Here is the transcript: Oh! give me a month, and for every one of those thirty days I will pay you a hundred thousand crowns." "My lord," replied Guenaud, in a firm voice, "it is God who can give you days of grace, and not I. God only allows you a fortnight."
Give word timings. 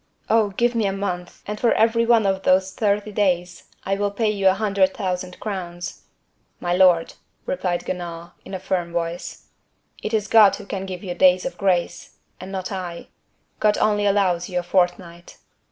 Oh! 0.31 0.49
give 0.57 0.73
me 0.73 0.87
a 0.87 0.91
month, 0.93 1.43
and 1.45 1.59
for 1.59 1.73
every 1.73 2.07
one 2.07 2.25
of 2.25 2.41
those 2.41 2.71
thirty 2.73 3.11
days 3.11 3.65
I 3.83 3.93
will 3.93 4.09
pay 4.09 4.31
you 4.31 4.47
a 4.49 4.55
hundred 4.55 4.95
thousand 4.95 5.39
crowns." 5.39 6.05
"My 6.59 6.75
lord," 6.75 7.13
replied 7.45 7.85
Guenaud, 7.85 8.31
in 8.43 8.55
a 8.55 8.59
firm 8.59 8.93
voice, 8.93 9.45
"it 10.01 10.11
is 10.11 10.27
God 10.27 10.55
who 10.55 10.65
can 10.65 10.87
give 10.87 11.03
you 11.03 11.13
days 11.13 11.45
of 11.45 11.55
grace, 11.55 12.15
and 12.39 12.51
not 12.51 12.71
I. 12.71 13.09
God 13.59 13.77
only 13.77 14.07
allows 14.07 14.49
you 14.49 14.57
a 14.57 14.63
fortnight." 14.63 15.37